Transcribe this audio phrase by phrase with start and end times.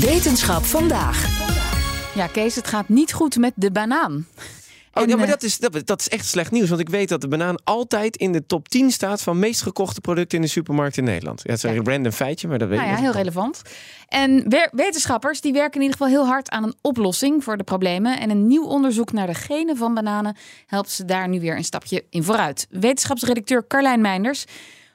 [0.00, 1.46] Wetenschap vandaag.
[2.14, 4.26] Ja, Kees, het gaat niet goed met de banaan.
[4.92, 6.68] Oh, En, ja, maar eh, dat is, dat, dat is echt slecht nieuws.
[6.68, 10.00] Want ik weet dat de banaan altijd in de top 10 staat van meest gekochte
[10.00, 11.40] producten in de supermarkt in Nederland.
[11.44, 13.62] Ja, het is een random feitje, maar dat weet Nou ik ja, heel relevant.
[14.08, 18.20] En wetenschappers die werken in ieder geval heel hard aan een oplossing voor de problemen.
[18.20, 21.64] En een nieuw onderzoek naar de genen van bananen helpt ze daar nu weer een
[21.64, 22.66] stapje in vooruit.
[22.70, 24.44] Wetenschapsredacteur Carlijn Meinders,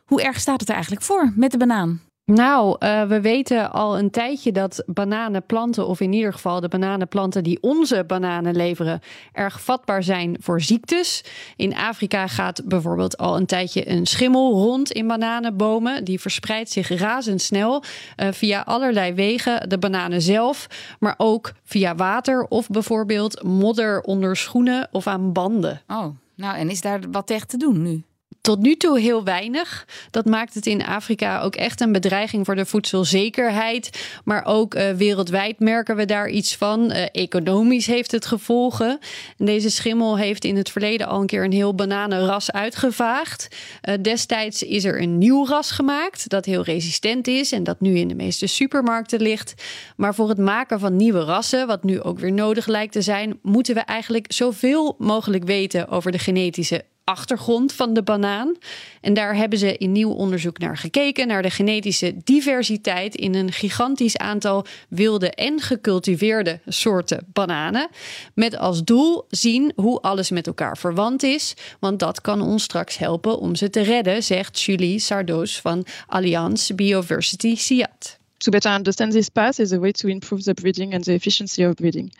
[0.06, 2.02] hoe erg staat het er eigenlijk voor met de banaan?
[2.26, 7.44] Nou, eh, we weten al een tijdje dat bananenplanten, of in ieder geval de bananenplanten
[7.44, 9.00] die onze bananen leveren,
[9.31, 11.23] erg vatbaar zijn voor ziektes.
[11.56, 16.03] In Afrika gaat bijvoorbeeld al een tijdje een schimmel rond in bananenbomen.
[16.03, 17.83] Die verspreidt zich razendsnel
[18.16, 19.70] eh, via allerlei wegen.
[19.70, 20.67] De bananen zelf,
[21.00, 25.81] maar ook via water of bijvoorbeeld modder onder schoenen of aan banden.
[25.88, 26.05] Oh,
[26.36, 28.03] nou en is daar wat tegen te doen nu?
[28.44, 29.88] Tot nu toe heel weinig.
[30.11, 34.08] Dat maakt het in Afrika ook echt een bedreiging voor de voedselzekerheid.
[34.23, 36.91] Maar ook eh, wereldwijd merken we daar iets van.
[36.91, 38.99] Eh, economisch heeft het gevolgen.
[39.38, 43.47] En deze schimmel heeft in het verleden al een keer een heel bananenras uitgevaagd.
[43.81, 47.95] Eh, destijds is er een nieuw ras gemaakt dat heel resistent is en dat nu
[47.95, 49.53] in de meeste supermarkten ligt.
[49.95, 53.39] Maar voor het maken van nieuwe rassen, wat nu ook weer nodig lijkt te zijn,
[53.41, 58.56] moeten we eigenlijk zoveel mogelijk weten over de genetische achtergrond van de banaan.
[59.02, 63.52] En daar hebben ze in nieuw onderzoek naar gekeken, naar de genetische diversiteit in een
[63.52, 67.90] gigantisch aantal wilde en gecultiveerde soorten bananen.
[68.34, 72.98] Met als doel zien hoe alles met elkaar verwant is, want dat kan ons straks
[72.98, 78.22] helpen om ze te redden, zegt Julie Sardos van Allianz Bioversity Siat.
[78.44, 81.64] to better understand this path is a way to improve the breeding and the efficiency
[81.64, 82.11] of breeding.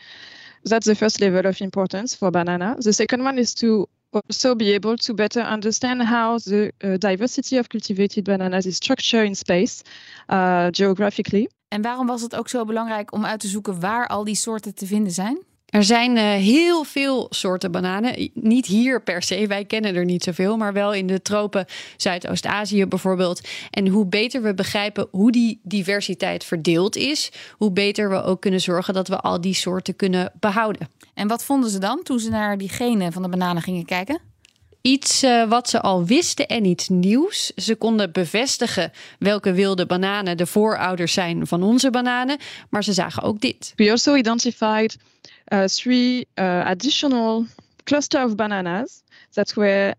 [0.64, 2.76] That's the first level of importance for banana.
[2.78, 7.58] The second one is to also be able to better understand how the uh, diversity
[7.58, 9.82] of cultivated bananas is structured in space
[10.28, 11.48] uh, geographically.
[11.68, 14.74] En waarom was het ook zo belangrijk om uit te zoeken waar al die soorten
[14.74, 15.42] te vinden zijn?
[15.74, 18.30] Er zijn eh, heel veel soorten bananen.
[18.34, 22.86] Niet hier per se, wij kennen er niet zoveel, maar wel in de tropen Zuidoost-Azië
[22.86, 23.48] bijvoorbeeld.
[23.70, 28.60] En hoe beter we begrijpen hoe die diversiteit verdeeld is, hoe beter we ook kunnen
[28.60, 30.88] zorgen dat we al die soorten kunnen behouden.
[31.14, 34.33] En wat vonden ze dan toen ze naar die genen van de bananen gingen kijken?
[34.86, 37.46] Iets eh, wat ze al wisten en iets nieuws.
[37.46, 42.38] Ze konden bevestigen welke wilde bananen de voorouders zijn van onze bananen,
[42.70, 43.72] maar ze zagen ook dit.
[43.76, 44.96] We also identified
[45.48, 47.46] uh, three uh, additional
[47.84, 49.94] cluster of bananas that were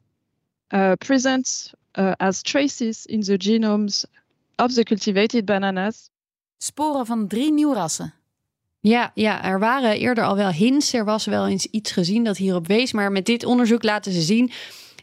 [0.69, 4.05] uh, present uh, as traces in the genomes
[4.55, 6.09] of the cultivated bananas.
[6.57, 8.13] Sporen van drie nieuwe rassen.
[8.87, 10.93] Ja, ja, er waren eerder al wel hints.
[10.93, 12.91] Er was wel eens iets gezien dat hierop wees.
[12.91, 14.51] Maar met dit onderzoek laten ze zien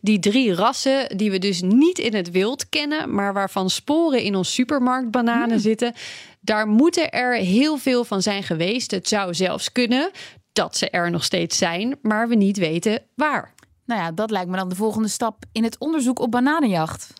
[0.00, 4.34] die drie rassen die we dus niet in het wild kennen, maar waarvan sporen in
[4.34, 5.94] ons supermarktbananen zitten.
[6.40, 8.90] Daar moeten er heel veel van zijn geweest.
[8.90, 10.10] Het zou zelfs kunnen
[10.52, 13.54] dat ze er nog steeds zijn, maar we niet weten waar.
[13.86, 17.12] Nou ja, dat lijkt me dan de volgende stap in het onderzoek op bananenjacht.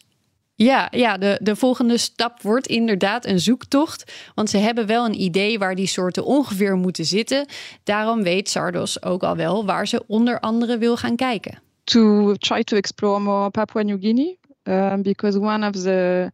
[0.63, 4.13] Ja, ja de, de volgende stap wordt inderdaad een zoektocht.
[4.35, 7.47] Want ze hebben wel een idee waar die soorten ongeveer moeten zitten.
[7.85, 11.59] Daarom weet Sardos ook al wel waar ze onder andere wil gaan kijken.
[11.85, 16.31] To try to explore more Papua New Guinea, um, because one of the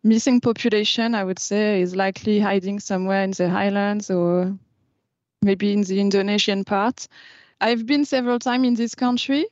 [0.00, 4.56] missing population, I would say, is likely hiding somewhere in the highlands or
[5.38, 7.06] maybe in the Indonesian part.
[7.60, 9.46] I've been several times in this country,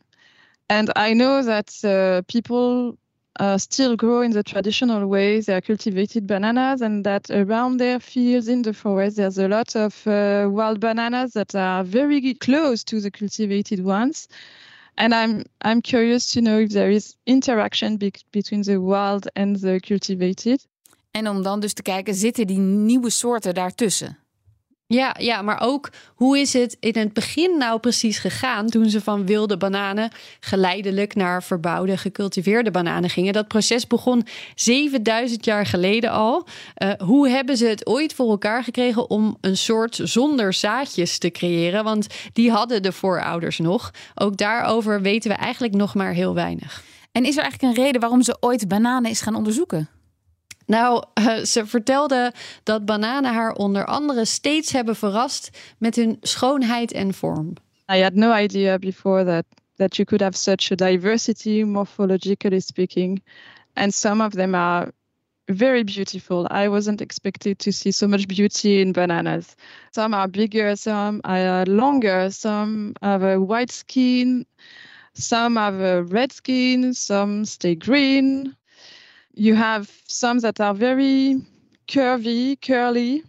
[0.66, 2.96] and I know that uh, people
[3.40, 7.98] uh, still grow in the traditional way They are cultivated bananas, and that around their
[7.98, 12.84] fields in the forest, there's a lot of uh, wild bananas that are very close
[12.84, 14.28] to the cultivated ones.
[14.94, 19.56] And I'm I'm curious to know if there is interaction be- between the wild and
[19.60, 20.66] the cultivated.
[21.10, 24.18] En om dan dus te kijken, zitten die nieuwe soorten daartussen?
[24.92, 29.00] Ja, ja, maar ook hoe is het in het begin nou precies gegaan toen ze
[29.00, 30.10] van wilde bananen
[30.40, 33.32] geleidelijk naar verbouwde, gecultiveerde bananen gingen?
[33.32, 36.46] Dat proces begon 7000 jaar geleden al.
[36.76, 41.30] Uh, hoe hebben ze het ooit voor elkaar gekregen om een soort zonder zaadjes te
[41.30, 41.84] creëren?
[41.84, 43.90] Want die hadden de voorouders nog.
[44.14, 46.82] Ook daarover weten we eigenlijk nog maar heel weinig.
[47.12, 49.88] En is er eigenlijk een reden waarom ze ooit bananen is gaan onderzoeken?
[50.70, 52.32] Nou, uh, ze vertelde
[52.62, 57.52] dat bananen haar onder andere steeds hebben verrast met hun schoonheid en vorm.
[57.94, 59.44] I had no idea before that
[59.76, 63.22] that you could have such a diversity morphologically speaking
[63.72, 64.92] and some of them are
[65.44, 66.46] very beautiful.
[66.50, 69.56] I wasn't expected to see so much beauty in bananas.
[69.90, 74.46] Some are bigger, some are longer, some have a white skin,
[75.14, 78.54] some have a red skin, some stay green.
[79.40, 81.40] You have some that are very
[81.88, 83.24] curvy, curly.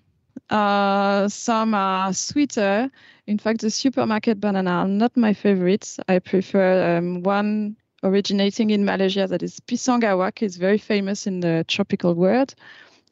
[0.49, 2.91] Uh, some are sweeter.
[3.27, 6.01] In fact, the supermarket banana are not my favorites.
[6.09, 10.41] I prefer um, one originating in Malaysia that is pisang awak.
[10.41, 12.55] It's very famous in the tropical world.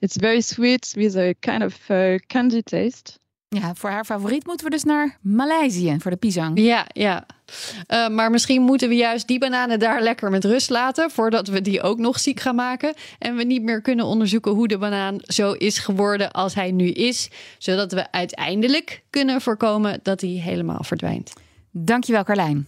[0.02, 3.18] It's very sweet with a kind of uh, candy taste.
[3.56, 6.60] Ja, voor haar favoriet moeten we dus naar Maleisië voor de pisang.
[6.60, 7.26] Ja, ja.
[7.88, 11.62] Uh, maar misschien moeten we juist die bananen daar lekker met rust laten voordat we
[11.62, 15.16] die ook nog ziek gaan maken en we niet meer kunnen onderzoeken hoe de banaan
[15.22, 20.84] zo is geworden als hij nu is, zodat we uiteindelijk kunnen voorkomen dat hij helemaal
[20.84, 21.34] verdwijnt.
[21.72, 22.68] Dankjewel Carlijn.